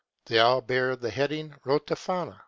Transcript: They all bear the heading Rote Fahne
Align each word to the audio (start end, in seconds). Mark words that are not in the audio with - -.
They 0.25 0.39
all 0.39 0.61
bear 0.61 0.95
the 0.95 1.11
heading 1.11 1.53
Rote 1.63 1.89
Fahne 1.91 2.39